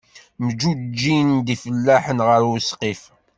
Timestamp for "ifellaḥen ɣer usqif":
1.55-3.01